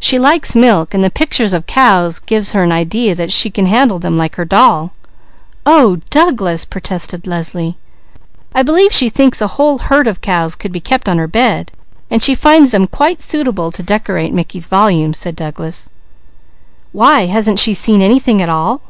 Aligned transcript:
She 0.00 0.18
likes 0.18 0.56
milk, 0.56 0.92
and 0.92 1.04
the 1.04 1.08
pictures 1.08 1.52
of 1.52 1.68
cows 1.68 2.18
give 2.18 2.50
her 2.50 2.64
an 2.64 2.72
idea 2.72 3.14
that 3.14 3.30
she 3.30 3.48
can 3.48 3.66
handle 3.66 4.00
them 4.00 4.16
like 4.18 4.34
her 4.34 4.44
doll" 4.44 4.92
"Oh 5.74 6.00
Douglas!" 6.10 6.64
protested 6.64 7.28
Leslie. 7.28 7.76
"I 8.56 8.64
believe 8.64 8.90
she 8.90 9.08
thinks 9.08 9.40
a 9.40 9.46
whole 9.46 9.78
herd 9.78 10.08
of 10.08 10.20
cows 10.20 10.56
could 10.56 10.72
be 10.72 10.80
kept 10.80 11.08
on 11.08 11.18
her 11.18 11.28
bed, 11.28 11.70
while 12.08 12.18
she 12.18 12.34
finds 12.34 12.72
them 12.72 12.88
quite 12.88 13.20
suitable 13.20 13.70
to 13.70 13.84
decorate 13.84 14.34
Mickey's 14.34 14.66
volume," 14.66 15.12
said 15.14 15.36
Douglas. 15.36 15.88
"Why, 16.90 17.26
hasn't 17.26 17.60
she 17.60 17.72
seen 17.72 18.02
anything 18.02 18.42
at 18.42 18.48
all?" 18.48 18.82